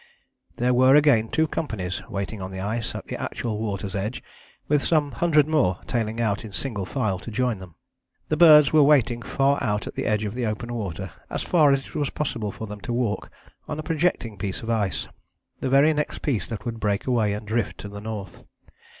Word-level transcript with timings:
There 0.55 0.73
were 0.73 0.95
again 0.95 1.29
two 1.29 1.47
companies 1.47 2.01
waiting 2.09 2.41
on 2.41 2.49
the 2.49 2.59
ice 2.59 2.95
at 2.95 3.05
the 3.05 3.21
actual 3.21 3.59
water's 3.59 3.93
edge, 3.93 4.23
with 4.67 4.81
some 4.83 5.11
hundred 5.11 5.47
more 5.47 5.79
tailing 5.85 6.19
out 6.19 6.43
in 6.43 6.53
single 6.53 6.87
file 6.87 7.19
to 7.19 7.29
join 7.29 7.59
them. 7.59 7.75
The 8.27 8.35
birds 8.35 8.73
were 8.73 8.81
waiting 8.81 9.21
far 9.21 9.63
out 9.63 9.85
at 9.85 9.93
the 9.93 10.07
edge 10.07 10.23
of 10.23 10.33
the 10.33 10.47
open 10.47 10.73
water, 10.73 11.11
as 11.29 11.43
far 11.43 11.71
as 11.71 11.85
it 11.85 11.93
was 11.93 12.09
possible 12.09 12.51
for 12.51 12.65
them 12.65 12.79
to 12.81 12.91
walk, 12.93 13.29
on 13.67 13.77
a 13.77 13.83
projecting 13.83 14.39
piece 14.39 14.63
of 14.63 14.71
ice, 14.71 15.07
the 15.59 15.69
very 15.69 15.93
next 15.93 16.23
piece 16.23 16.47
that 16.47 16.65
would 16.65 16.79
break 16.79 17.05
away 17.05 17.33
and 17.33 17.45
drift 17.45 17.77
to 17.81 17.87
the 17.87 18.01
north. 18.01 18.43